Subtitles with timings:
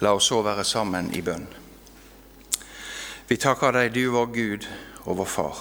[0.00, 1.46] La oss så være sammen i bønn.
[3.28, 4.68] Vi takker deg, du vår Gud
[5.04, 5.58] og vår Far,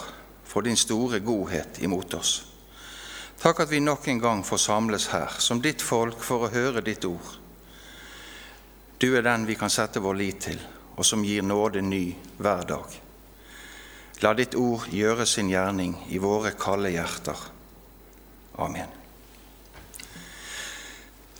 [0.48, 2.32] for din store godhet imot oss.
[3.39, 6.84] Takk at vi nok en gang får samles her som ditt folk for å høre
[6.84, 7.36] ditt ord.
[9.00, 10.60] Du er den vi kan sette vår lit til,
[10.96, 12.04] og som gir nåde ny
[12.38, 13.00] hver dag.
[14.20, 17.48] La ditt ord gjøre sin gjerning i våre kalde hjerter.
[18.60, 18.98] Amen.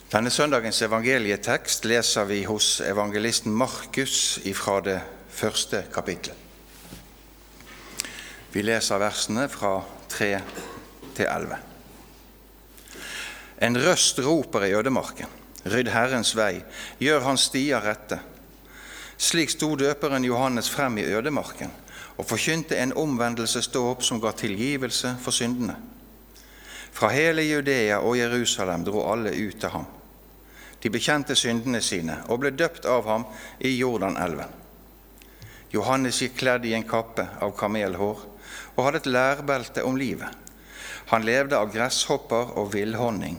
[0.09, 4.95] Denne søndagens evangelietekst leser vi hos evangelisten Markus ifra det
[5.29, 6.33] første kapittelet.
[8.50, 9.75] Vi leser versene fra
[10.09, 10.29] 3
[11.14, 11.59] til 11.
[13.67, 15.29] En røst roper i ødemarken.
[15.69, 16.64] Rydd Herrens vei,
[16.97, 18.17] gjør hans stier rette.
[19.14, 21.69] Slik sto døperen Johannes frem i ødemarken
[22.17, 25.78] og forkynte en omvendelsesdåp som ga tilgivelse for syndene.
[26.97, 29.98] Fra hele Judea og Jerusalem dro alle ut til ham.
[30.79, 33.25] De bekjente syndene sine og ble døpt av ham
[33.59, 34.58] i Jordanelven.
[35.70, 38.22] Johannes gikk kledd i en kappe av kamelhår
[38.76, 40.31] og hadde et lærbelte om livet.
[41.12, 43.38] Han levde av gresshopper og villhonning.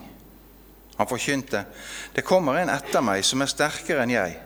[0.97, 1.65] Han forkynte,
[2.13, 4.37] Det kommer en etter meg som er sterkere enn jeg,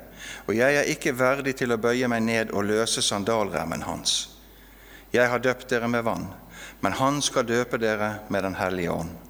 [0.46, 4.38] og jeg er ikke verdig til å bøye meg ned og løse sandalremmen hans.
[5.12, 6.28] Jeg har døpt dere med vann,
[6.80, 9.23] men han skal døpe dere med Den hellige ånd.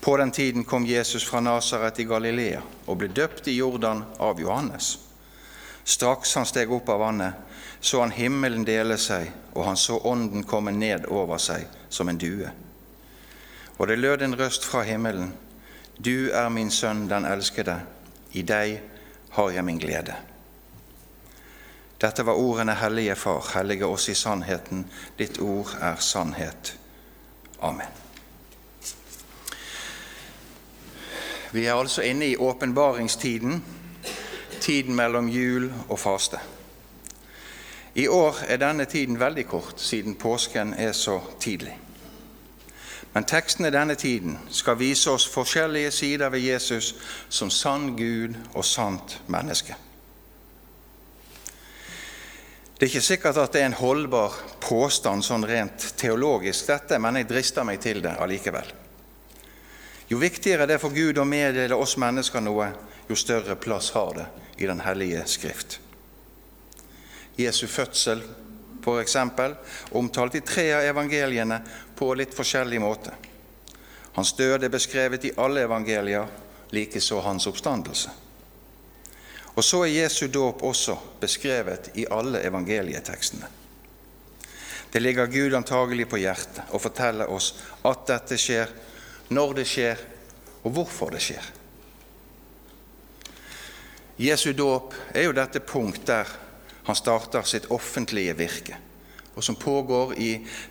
[0.00, 4.40] På den tiden kom Jesus fra Nasaret i Galilea og ble døpt i Jordan av
[4.40, 4.98] Johannes.
[5.84, 7.34] Straks han steg opp av vannet,
[7.80, 12.18] så han himmelen dele seg, og han så ånden komme ned over seg som en
[12.18, 12.50] due.
[13.78, 15.32] Og det lød en røst fra himmelen,
[15.98, 17.80] Du er min sønn, den elskede,
[18.32, 18.76] i deg
[19.34, 20.14] har jeg min glede.
[21.98, 24.84] Dette var ordene Hellige Far, hellige oss i sannheten,
[25.18, 26.76] ditt ord er sannhet.
[27.60, 28.07] Amen.
[31.52, 33.64] Vi er altså inne i åpenbaringstiden,
[34.60, 36.38] tiden mellom jul og faste.
[37.94, 41.78] I år er denne tiden veldig kort, siden påsken er så tidlig.
[43.14, 46.94] Men tekstene denne tiden skal vise oss forskjellige sider ved Jesus
[47.28, 49.74] som sann Gud og sant menneske.
[52.78, 57.18] Det er ikke sikkert at det er en holdbar påstand sånn rent teologisk, dette, men
[57.18, 58.70] jeg drister meg til det allikevel.
[60.08, 62.70] Jo viktigere det er for Gud å meddele oss mennesker noe,
[63.08, 64.26] jo større plass har det
[64.58, 65.80] i Den hellige skrift.
[67.36, 68.22] Jesu fødsel,
[68.82, 69.16] f.eks.,
[69.90, 71.60] omtalt i tre av evangeliene
[71.96, 73.12] på litt forskjellig måte.
[74.16, 76.26] Hans død er beskrevet i alle evangelier,
[76.74, 78.10] likeså hans oppstandelse.
[79.54, 83.46] Og så er Jesu dåp også beskrevet i alle evangelietekstene.
[84.90, 87.52] Det ligger Gud antagelig på hjertet å fortelle oss
[87.86, 88.70] at dette skjer
[89.28, 90.00] når det skjer,
[90.64, 91.48] og hvorfor det skjer.
[94.18, 96.30] Jesu dåp er jo dette punkt der
[96.88, 98.78] han starter sitt offentlige virke,
[99.36, 100.30] og som pågår i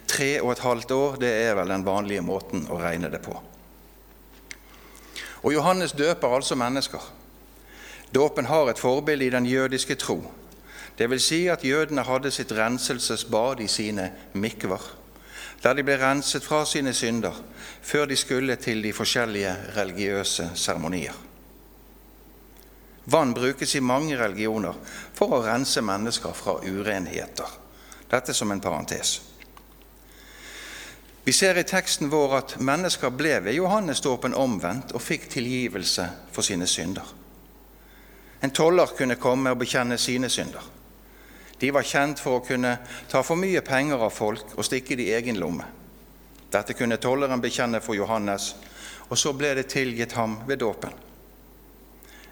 [0.09, 1.19] tre og et halvt år.
[1.21, 3.37] Det er vel den vanlige måten å regne det på.
[5.45, 7.03] Og Johannes døper altså mennesker.
[8.11, 10.19] Dåpen har et forbilde i den jødiske tro.
[10.97, 14.96] Det vil si at jødene hadde sitt renselsesbad i sine mikver
[15.63, 17.35] der de ble renset fra sine synder
[17.81, 21.15] før de skulle til de forskjellige religiøse seremonier.
[23.05, 24.75] Vann brukes i mange religioner
[25.15, 27.47] for å rense mennesker fra urenheter.
[28.11, 29.21] Dette som en parentes.
[31.23, 36.47] Vi ser i teksten vår at mennesker ble ved Johannesdåpen omvendt og fikk tilgivelse for
[36.47, 37.03] sine synder.
[38.43, 40.63] En toller kunne komme og bekjenne sine synder.
[41.59, 42.75] De var kjent for å kunne
[43.09, 45.65] ta for mye penger av folk og stikke det i egen lomme.
[46.53, 48.53] Dette kunne tolleren bekjenne for Johannes,
[49.09, 50.93] og så ble det tilgitt ham ved dåpen.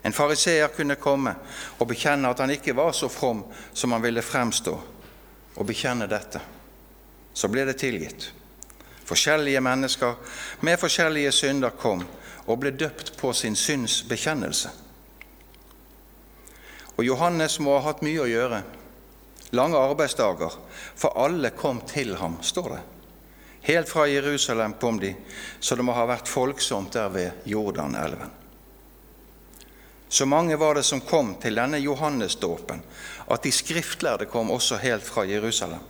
[0.06, 1.34] En fariseer kunne komme
[1.80, 3.42] og bekjenne at han ikke var så from
[3.74, 4.76] som han ville fremstå,
[5.56, 6.42] og bekjenne dette.
[7.34, 8.30] Så ble det tilgitt.
[9.06, 10.14] Forskjellige mennesker
[10.62, 12.06] med forskjellige synder kom
[12.46, 14.70] og ble døpt på sin syndsbekjennelse.
[16.96, 18.62] Og Johannes må ha hatt mye å gjøre
[19.56, 20.54] lange arbeidsdager,
[20.96, 22.82] for alle kom til ham, står det.
[23.66, 25.16] Helt fra Jerusalem kom de,
[25.60, 28.30] så det må ha vært folksomt der ved Jordanelven.
[30.08, 32.84] Så mange var det som kom til denne Johannesdåpen,
[33.28, 35.82] at de skriftlærde kom også helt fra Jerusalem.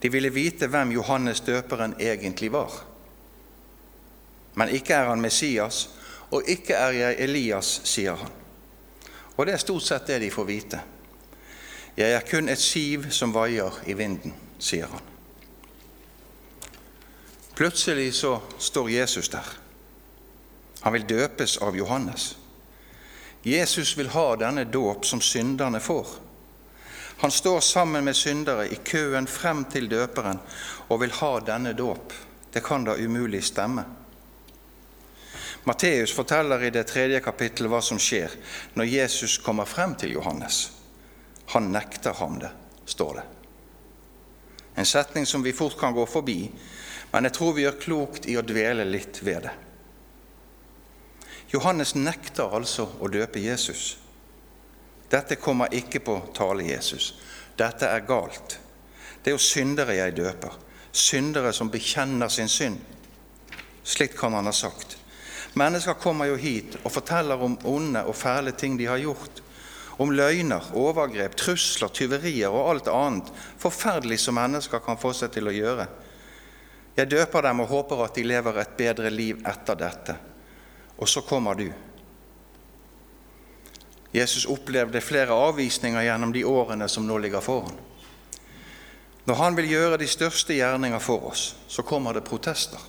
[0.00, 2.72] De ville vite hvem Johannes døperen egentlig var.
[4.54, 5.88] Men ikke er han Messias,
[6.30, 8.32] og ikke er jeg Elias, sier han.
[9.36, 10.80] Og det er stort sett det de får vite.
[11.96, 15.06] Jeg er kun et siv som vaier i vinden, sier han.
[17.58, 19.46] Plutselig så står Jesus der.
[20.80, 22.36] Han vil døpes av Johannes.
[23.42, 26.06] Jesus vil ha denne dåp som synderne får.
[27.20, 30.40] Han står sammen med syndere i køen frem til døperen
[30.88, 32.12] og vil ha denne dåp.
[32.52, 33.84] Det kan da umulig stemme.
[35.64, 38.32] Matteus forteller i det tredje kapittelet hva som skjer
[38.74, 40.79] når Jesus kommer frem til Johannes.
[41.50, 42.50] Han nekter ham det,
[42.84, 43.24] står det.
[44.74, 46.50] En setning som vi fort kan gå forbi,
[47.10, 49.56] men jeg tror vi gjør klokt i å dvele litt ved det.
[51.50, 53.96] Johannes nekter altså å døpe Jesus.
[55.10, 57.16] Dette kommer ikke på tale, Jesus.
[57.58, 58.60] Dette er galt.
[59.22, 60.54] Det er jo syndere jeg døper.
[60.92, 62.78] Syndere som bekjenner sin synd.
[63.82, 64.96] Slikt kan han ha sagt.
[65.58, 69.42] Mennesker kommer jo hit og forteller om onde og fæle ting de har gjort.
[70.00, 73.28] Om løgner, overgrep, trusler, tyverier og alt annet
[73.60, 75.86] forferdelig som mennesker kan få seg til å gjøre.
[76.96, 80.16] Jeg døper dem og håper at de lever et bedre liv etter dette.
[80.96, 81.68] Og så kommer du.
[84.12, 87.76] Jesus opplevde flere avvisninger gjennom de årene som nå ligger foran.
[89.28, 92.80] Når han vil gjøre de største gjerninger for oss, så kommer det protester.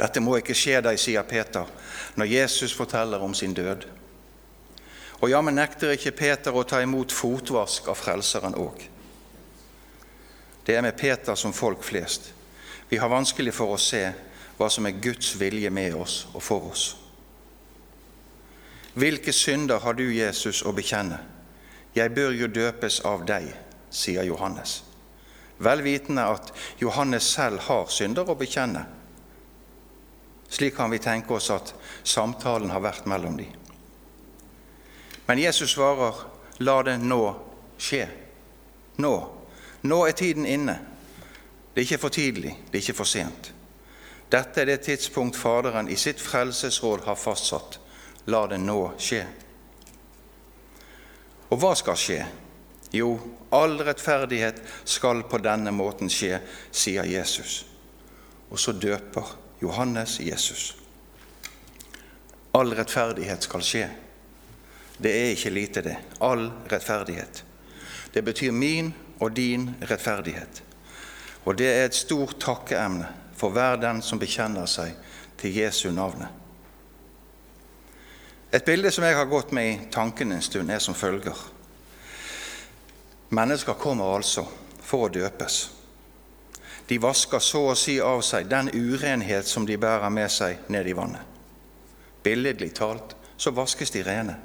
[0.00, 1.68] Dette må ikke skje deg, sier Peter
[2.16, 3.84] når Jesus forteller om sin død.
[5.22, 8.88] Og jammen nekter ikke Peter å ta imot fotvask av Frelseren òg.
[10.66, 12.32] Det er med Peter som folk flest.
[12.90, 14.02] Vi har vanskelig for å se
[14.58, 16.84] hva som er Guds vilje med oss og for oss.
[18.98, 21.22] Hvilke synder har du, Jesus, å bekjenne?
[21.94, 23.48] Jeg bør jo døpes av deg,
[23.90, 24.82] sier Johannes.
[25.62, 26.50] Vel vitende at
[26.82, 28.84] Johannes selv har synder å bekjenne.
[30.52, 31.72] Slik kan vi tenke oss at
[32.04, 33.61] samtalen har vært mellom dem.
[35.32, 36.14] Men Jesus svarer,
[36.56, 37.22] la det nå
[37.80, 38.02] skje.
[39.00, 39.12] Nå.
[39.80, 40.74] Nå er tiden inne.
[41.72, 43.48] Det er ikke for tidlig, det er ikke for sent.
[44.28, 47.78] Dette er det tidspunkt Faderen i sitt frelsesråd har fastsatt.
[48.28, 49.22] La det nå skje.
[51.48, 52.20] Og hva skal skje?
[52.92, 53.16] Jo,
[53.56, 57.62] all rettferdighet skal på denne måten skje, sier Jesus.
[58.52, 59.32] Og så døper
[59.64, 60.74] Johannes Jesus.
[62.52, 63.90] All rettferdighet skal skje.
[65.02, 65.96] Det er ikke lite, det.
[66.20, 67.44] All rettferdighet.
[68.14, 70.62] Det betyr min og din rettferdighet.
[71.44, 74.94] Og det er et stort takkeemne for hver den som bekjenner seg
[75.40, 76.28] til Jesu navnet.
[78.52, 81.38] Et bilde som jeg har gått med i tanken en stund, er som følger.
[83.32, 84.44] Mennesker kommer altså
[84.82, 85.62] for å døpes.
[86.86, 90.86] De vasker så å si av seg den urenhet som de bærer med seg ned
[90.86, 91.24] i vannet.
[92.22, 94.36] Billedlig talt så vaskes de rene.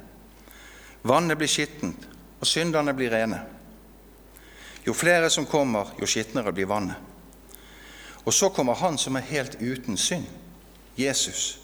[1.08, 2.04] Vannet blir skittent,
[2.40, 3.40] og synderne blir rene.
[4.86, 6.96] Jo flere som kommer, jo skitnere blir vannet.
[8.24, 10.26] Og så kommer han som er helt uten synd,
[10.96, 11.58] Jesus.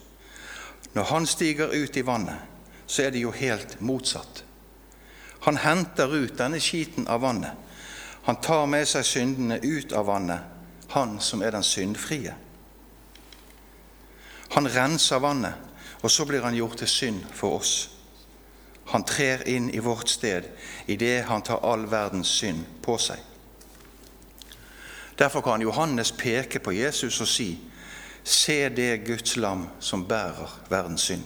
[0.94, 2.40] Når han stiger ut i vannet,
[2.86, 4.44] så er det jo helt motsatt.
[5.44, 7.52] Han henter ut denne skiten av vannet.
[8.24, 10.40] Han tar med seg syndene ut av vannet,
[10.88, 12.32] han som er den syndfrie.
[14.56, 15.52] Han renser vannet,
[16.00, 17.93] og så blir han gjort til synd for oss.
[18.86, 20.48] Han trer inn i vårt sted
[20.86, 23.20] idet han tar all verdens synd på seg.
[25.18, 27.58] Derfor kan Johannes peke på Jesus og si,
[28.24, 31.24] Se det Guds lam som bærer verdens synd.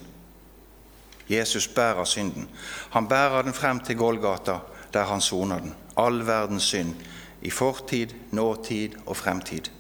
[1.29, 2.49] Jesus bærer synden.
[2.91, 4.59] Han bærer den frem til Golgata,
[4.93, 5.75] der han soner den.
[5.97, 6.95] All verdens synd,
[7.43, 9.71] i fortid, nåtid og fremtid.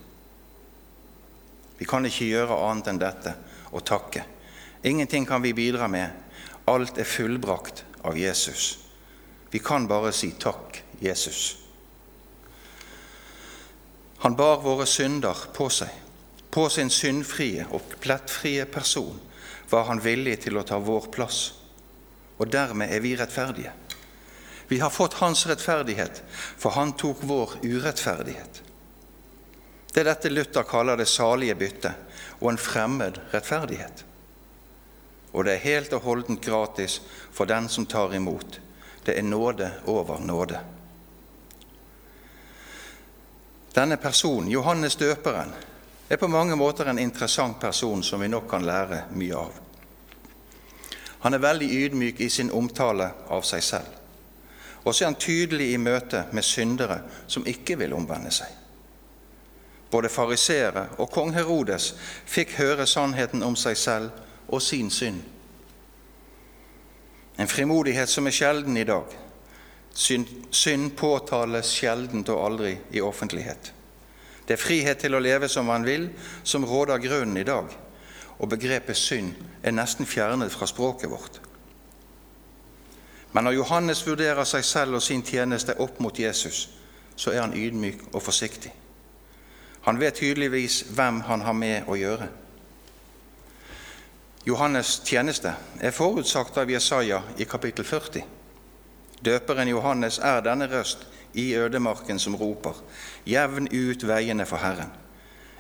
[1.78, 3.34] Vi kan ikke gjøre annet enn dette
[3.72, 4.24] og takke.
[4.84, 6.08] Ingenting kan vi bidra med.
[6.68, 8.78] Alt er fullbrakt av Jesus.
[9.50, 11.56] Vi kan bare si takk, Jesus.
[14.18, 15.88] Han bar våre synder på seg.
[16.50, 19.16] På sin syndfrie og plettfrie person
[19.70, 21.40] var han villig til å ta vår plass.
[22.38, 23.72] Og dermed er vi rettferdige.
[24.68, 28.62] Vi har fått hans rettferdighet, for han tok vår urettferdighet.
[29.92, 34.04] Det er dette Luther kaller det salige byttet og en fremmed rettferdighet.
[35.32, 37.00] Og det er helt og holdent gratis
[37.32, 38.60] for den som tar imot.
[39.04, 40.60] Det er nåde over nåde.
[43.74, 45.52] Denne personen, Johannes døperen,
[46.08, 49.52] er på mange måter en interessant person som vi nok kan lære mye av.
[51.20, 53.98] Han er veldig ydmyk i sin omtale av seg selv.
[54.84, 58.48] Og så er han tydelig i møte med syndere som ikke vil omvende seg.
[59.90, 61.92] Både fariseere og kong Herodes
[62.26, 65.22] fikk høre sannheten om seg selv og sin synd.
[67.38, 69.04] En frimodighet som er sjelden i dag.
[69.94, 73.72] Synd, påtales sjeldent og aldri i offentlighet.
[74.48, 76.08] Det er frihet til å leve som man vil,
[76.42, 77.68] som råder grunnen i dag.
[78.38, 81.40] Og begrepet synd er nesten fjernet fra språket vårt.
[83.32, 86.68] Men når Johannes vurderer seg selv og sin tjeneste opp mot Jesus,
[87.16, 88.72] så er han ydmyk og forsiktig.
[89.84, 92.28] Han vet tydeligvis hvem han har med å gjøre.
[94.48, 95.50] Johannes' tjeneste
[95.80, 98.22] er forutsagt av Jesaja i kapittel 40.
[99.20, 101.02] Døperen Johannes er denne røst
[101.36, 102.78] i ødemarken som roper:"
[103.26, 104.94] Jevn ut veiene for Herren.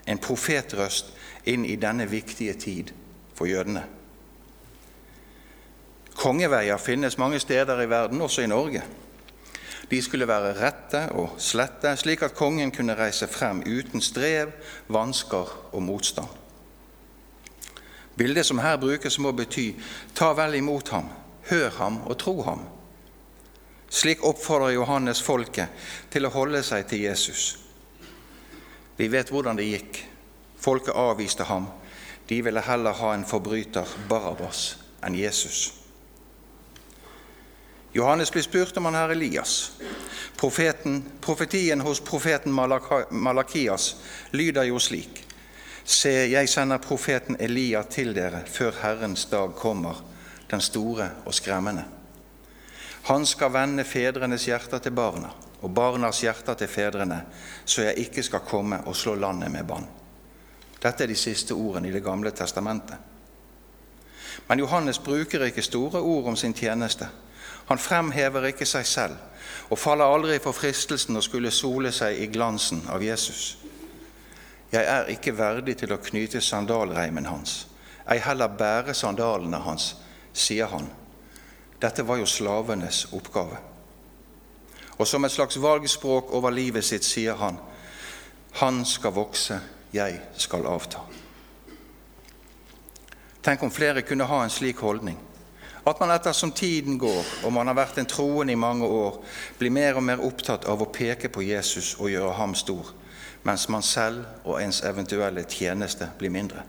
[0.06, 1.12] En profetrøst
[1.44, 2.94] inn i denne viktige tid
[3.34, 3.84] for jødene.
[6.16, 8.82] Kongeveier finnes mange steder i verden, også i Norge.
[9.90, 14.52] De skulle være rette og slette, slik at kongen kunne reise frem uten strev,
[14.88, 16.37] vansker og motstand.
[18.18, 19.70] Bildet som her brukes, må bety
[20.14, 21.06] ta vel imot ham,
[21.50, 22.64] hør ham og tro ham.
[23.88, 27.44] Slik oppfordrer Johannes folket til å holde seg til Jesus.
[28.98, 30.00] Vi vet hvordan det gikk.
[30.58, 31.68] Folket avviste ham.
[32.28, 34.74] De ville heller ha en forbryter, Barabbas,
[35.06, 35.68] enn Jesus.
[37.94, 39.54] Johannes blir spurt om han er Elias.
[40.36, 43.94] Profeten, profetien hos profeten Malakias
[44.34, 45.27] lyder jo slik.:
[45.88, 50.02] Se, jeg sender profeten Elia til dere før Herrens dag kommer,
[50.50, 51.84] den store og skremmende.
[53.08, 55.30] Han skal vende fedrenes hjerter til barna
[55.62, 57.22] og barnas hjerter til fedrene,
[57.64, 59.86] så jeg ikke skal komme og slå landet med bann.
[60.82, 62.96] Dette er de siste ordene i Det gamle testamentet.
[64.48, 67.08] Men Johannes bruker ikke store ord om sin tjeneste.
[67.66, 69.16] Han fremhever ikke seg selv
[69.70, 73.56] og faller aldri for fristelsen å skulle sole seg i glansen av Jesus.
[74.72, 77.66] Jeg er ikke verdig til å knyte sandalreimen hans,
[78.08, 79.94] ei heller bære sandalene hans,
[80.32, 80.90] sier han.
[81.80, 83.60] Dette var jo slavenes oppgave.
[84.98, 87.58] Og som et slags valgspråk over livet sitt sier han
[88.58, 89.60] Han skal vokse,
[89.92, 90.98] jeg skal avta.
[93.44, 95.18] Tenk om flere kunne ha en slik holdning.
[95.86, 99.20] At man ettersom tiden går, og man har vært en troende i mange år,
[99.58, 102.90] blir mer og mer opptatt av å peke på Jesus og gjøre ham stor,
[103.48, 106.62] mens man selv og ens eventuelle tjeneste blir mindre.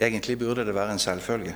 [0.00, 1.54] Egentlig burde det være en selvfølge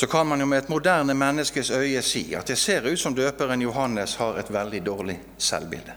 [0.00, 3.14] så kan man jo med et moderne menneskes øye si at det ser ut som
[3.14, 5.92] døperen Johannes har et veldig dårlig selvbilde.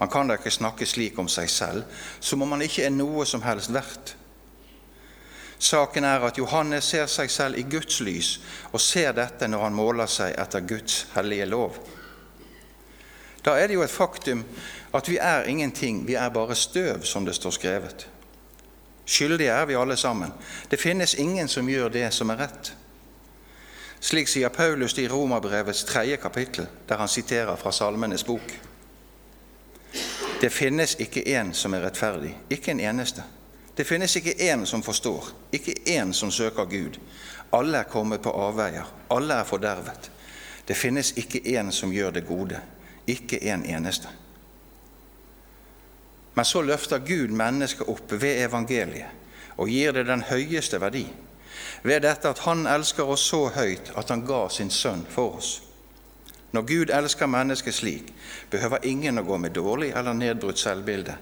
[0.00, 1.82] Man kan da ikke snakke slik om seg selv
[2.20, 4.16] som om man ikke er noe som helst verdt.
[5.58, 8.40] Saken er at Johannes ser seg selv i Guds lys,
[8.72, 11.76] og ser dette når han måler seg etter Guds hellige lov.
[13.44, 14.44] Da er det jo et faktum
[14.94, 18.08] at vi er ingenting, vi er bare støv, som det står skrevet.
[19.06, 20.32] Skyldige er vi alle sammen.
[20.70, 22.74] Det finnes ingen som gjør det som er rett.
[24.02, 28.54] Slik sier Paulus i Romerbrevets tredje kapittel, der han siterer fra Salmenes bok.
[30.40, 33.22] Det finnes ikke én som er rettferdig, ikke en eneste.
[33.76, 36.98] Det finnes ikke én som forstår, ikke én som søker Gud.
[37.52, 40.10] Alle er kommet på avveier, alle er fordervet.
[40.68, 42.58] Det finnes ikke én som gjør det gode,
[43.06, 44.08] ikke en eneste.
[46.34, 49.20] Men så løfter Gud mennesket opp ved evangeliet
[49.60, 51.04] og gir det den høyeste verdi
[51.82, 55.62] ved dette at Han elsker oss så høyt at Han ga sin sønn for oss.
[56.52, 58.12] Når Gud elsker mennesket slik,
[58.50, 61.16] behøver ingen å gå med dårlig eller nedbrutt selvbilde.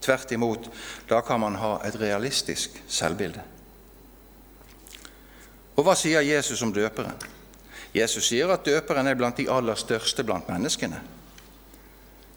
[0.00, 0.68] Tvert imot,
[1.10, 3.42] da kan man ha et realistisk selvbilde.
[5.76, 7.18] Og hva sier Jesus om døperen?
[7.94, 11.00] Jesus sier at døperen er blant de aller største blant menneskene.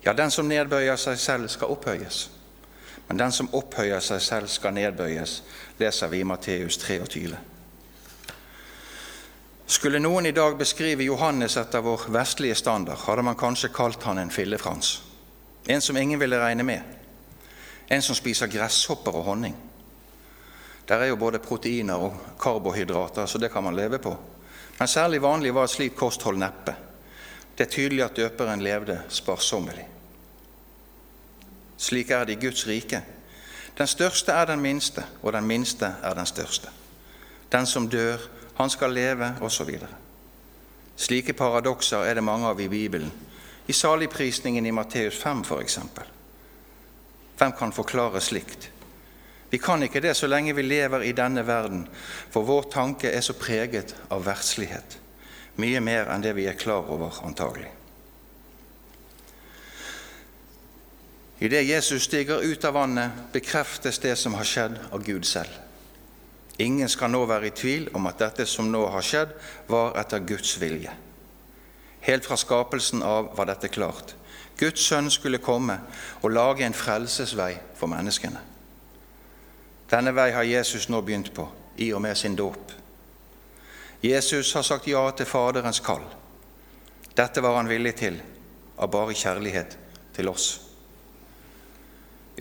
[0.04, 2.30] Ja, den som nedbøyer seg selv, skal opphøyes.
[3.08, 5.42] Men den som opphøyer seg selv, skal nedbøyes,
[5.80, 7.38] leser vi i Matteus 23.
[9.72, 14.18] Skulle noen i dag beskrive Johannes etter vår vestlige standard, hadde man kanskje kalt han
[14.20, 15.02] en fillefrans.
[15.68, 16.82] En som ingen ville regne med.
[17.88, 19.56] En som spiser gresshopper og honning.
[20.88, 24.16] Der er jo både proteiner og karbohydrater, så det kan man leve på.
[24.80, 26.76] Men særlig vanlig var et slikt kosthold neppe.
[27.62, 29.84] Det er tydelig at døperen levde sparsommelig.
[31.78, 33.04] Slik er det i Guds rike.
[33.78, 36.70] Den største er den minste, og den minste er den største.
[37.52, 38.18] Den som dør,
[38.58, 39.78] han skal leve, osv.
[40.96, 43.12] Slike paradokser er det mange av i Bibelen.
[43.68, 45.80] I saligprisningen i Matteus 5 f.eks.
[47.38, 48.72] Hvem kan forklare slikt?
[49.52, 51.88] Vi kan ikke det så lenge vi lever i denne verden,
[52.32, 55.01] for vår tanke er så preget av verdslighet.
[55.60, 57.72] Mye mer enn det vi er klar over, antagelig.
[61.42, 65.50] Idet Jesus stiger ut av vannet, bekreftes det som har skjedd, av Gud selv.
[66.62, 69.32] Ingen skal nå være i tvil om at dette som nå har skjedd,
[69.68, 70.94] var etter Guds vilje.
[72.06, 74.14] Helt fra skapelsen av var dette klart.
[74.58, 75.80] Guds sønn skulle komme
[76.22, 78.42] og lage en frelsesvei for menneskene.
[79.90, 81.48] Denne vei har Jesus nå begynt på,
[81.82, 82.81] i og med sin dåp.
[84.04, 86.04] Jesus har sagt ja til Faderens kall.
[87.18, 88.18] Dette var han villig til
[88.82, 89.78] av bare kjærlighet
[90.16, 90.48] til oss.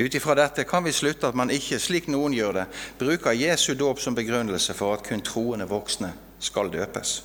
[0.01, 2.67] Ut ifra dette kan vi slutte at man ikke, slik noen gjør det,
[2.99, 7.19] bruker Jesu dåp som begrunnelse for at kun troende voksne skal døpes.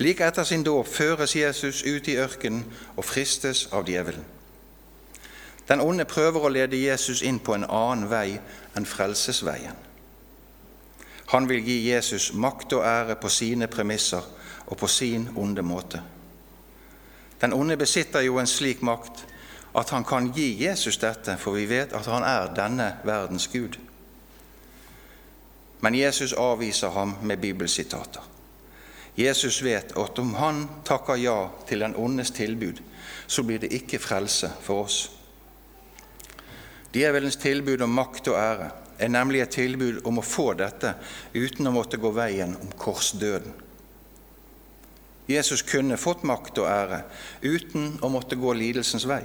[0.00, 2.62] Like etter sin dåp føres Jesus ut i ørkenen
[2.96, 4.24] og fristes av djevelen.
[5.68, 8.38] Den onde prøver å lede Jesus inn på en annen vei
[8.76, 9.89] enn frelsesveien.
[11.30, 14.24] Han vil gi Jesus makt og ære på sine premisser
[14.66, 16.02] og på sin onde måte.
[17.40, 19.26] Den onde besitter jo en slik makt
[19.78, 23.78] at han kan gi Jesus dette, for vi vet at han er denne verdens Gud.
[25.80, 28.26] Men Jesus avviser ham med bibelsitater.
[29.16, 32.82] Jesus vet at om han takker ja til den ondes tilbud,
[33.26, 35.10] så blir det ikke frelse for oss.
[36.94, 38.70] Djevelens tilbud om makt og ære
[39.00, 40.94] er nemlig et tilbud om å få dette
[41.32, 43.54] uten å måtte gå veien om korsdøden.
[45.30, 47.04] Jesus kunne fått makt og ære
[47.42, 49.22] uten å måtte gå lidelsens vei,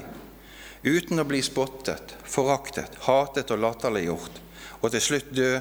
[0.86, 4.42] uten å bli spottet, foraktet, hatet og latterliggjort,
[4.82, 5.52] og til slutt dø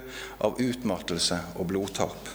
[0.45, 2.33] av utmattelse og blodtap.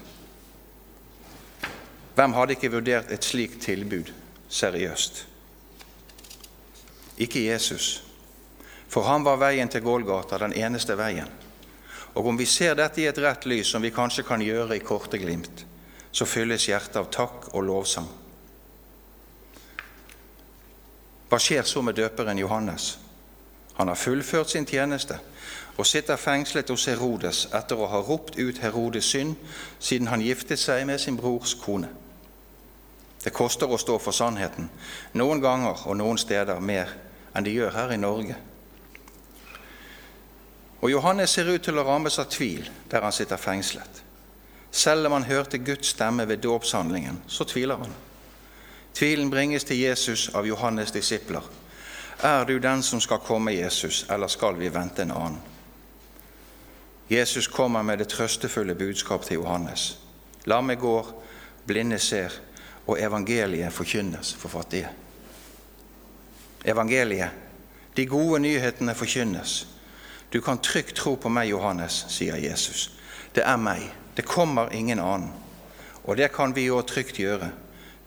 [2.17, 4.09] Hvem hadde ikke vurdert et slikt tilbud
[4.49, 5.21] seriøst?
[7.21, 8.01] Ikke Jesus,
[8.89, 11.29] for han var veien til Gålgata, den eneste veien.
[12.13, 14.83] Og om vi ser dette i et rett lys, som vi kanskje kan gjøre i
[14.83, 15.65] korte glimt,
[16.11, 18.09] så fylles hjertet av takk og lovsang.
[21.29, 22.95] Hva skjer så med døperen Johannes?
[23.77, 25.19] Han har fullført sin tjeneste
[25.77, 29.37] og sitter fengslet hos Herodes etter å ha ropt ut Herodes synd
[29.79, 31.87] siden han giftet seg med sin brors kone.
[33.23, 34.67] Det koster å stå for sannheten,
[35.13, 36.91] noen ganger og noen steder mer
[37.35, 38.35] enn de gjør her i Norge.
[40.81, 44.03] Og Johannes ser ut til å rammes av tvil der han sitter fengslet.
[44.71, 47.93] Selv om han hørte Guds stemme ved dåpshandlingen, så tviler han.
[48.93, 51.43] Tvilen bringes til Jesus av Johannes' disipler.
[52.23, 55.39] Er du den som skal komme, Jesus, eller skal vi vente en annen?
[57.09, 59.97] Jesus kommer med det trøstefulle budskap til Johannes.
[60.45, 61.07] Lamme går,
[61.65, 62.33] blinde ser,
[62.87, 64.89] og evangeliet forkynnes for fattige.
[66.65, 67.29] Evangeliet,
[67.97, 69.67] de gode nyhetene forkynnes.
[70.33, 72.89] Du kan trygt tro på meg, Johannes, sier Jesus.
[73.35, 73.85] Det er meg.
[74.15, 75.31] Det kommer ingen annen.
[76.03, 77.51] Og det kan vi òg trygt gjøre.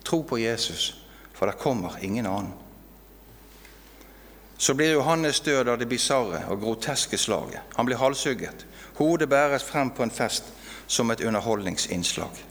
[0.04, 0.92] Tro på Jesus,
[1.34, 2.52] for det kommer ingen annen.
[4.58, 7.60] Så blir Johannes død av det bisarre og groteske slaget.
[7.74, 8.66] Han blir halshugget.
[8.94, 10.44] Hodet bæres frem på en fest
[10.86, 12.44] som et underholdningsinnslag.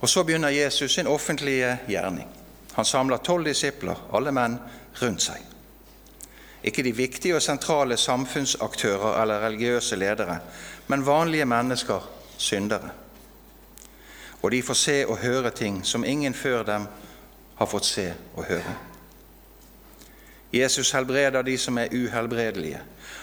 [0.00, 2.28] Og Så begynner Jesus sin offentlige gjerning.
[2.72, 4.58] Han samler tolv disipler, alle menn,
[5.02, 5.42] rundt seg.
[6.64, 10.38] Ikke de viktige og sentrale samfunnsaktører eller religiøse ledere,
[10.86, 12.90] men vanlige mennesker, syndere.
[14.42, 16.86] Og de får se og høre ting som ingen før dem
[17.56, 18.76] har fått se og høre.
[20.52, 22.80] Jesus helbreder de som er uhelbredelige.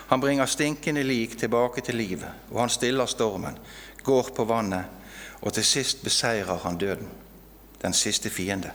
[0.07, 3.57] Han bringer stinkende lik tilbake til livet, og han stiller stormen,
[4.03, 4.85] går på vannet,
[5.41, 7.09] og til sist beseirer han døden,
[7.81, 8.71] den siste fiende.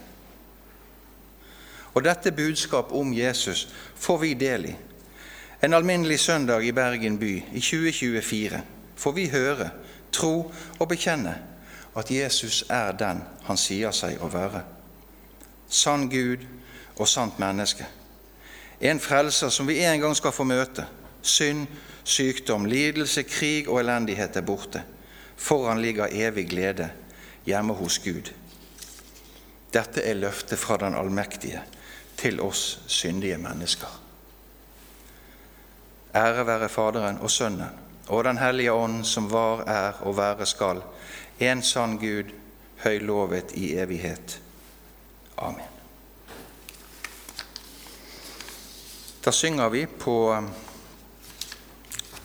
[1.93, 4.75] Og dette budskap om Jesus får vi del i.
[5.63, 8.61] En alminnelig søndag i Bergen by i 2024
[8.95, 9.69] får vi høre,
[10.11, 11.35] tro og bekjenne
[11.95, 14.63] at Jesus er den han sier seg å være.
[15.69, 16.43] Sann Gud
[16.97, 17.85] og sant menneske.
[18.81, 20.85] En frelser som vi en gang skal få møte.
[21.21, 21.67] Synd,
[22.03, 24.83] sykdom, lidelse, krig og elendighet er borte.
[25.37, 26.89] Foran ligger evig glede
[27.45, 28.33] hjemme hos Gud.
[29.73, 31.63] Dette er løftet fra den allmektige
[32.17, 33.99] til oss syndige mennesker.
[36.15, 40.81] Ære være Faderen og Sønnen og Den hellige ånd, som var, er og være skal,
[41.39, 42.31] en sann Gud,
[42.83, 44.41] høylovet i evighet.
[45.37, 45.69] Amen.
[49.25, 50.35] Da synger vi på